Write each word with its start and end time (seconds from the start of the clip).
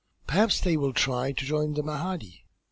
Perhaps 0.25 0.61
they 0.61 0.77
will 0.77 0.93
try 0.93 1.31
to 1.31 1.45
join 1.45 1.75
the 1.75 1.83
Mahdi." 1.83 2.43